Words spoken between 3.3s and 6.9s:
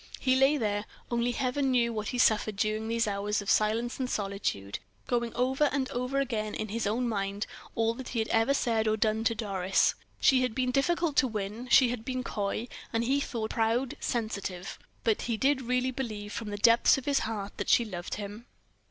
of silence and solitude going over and over again in his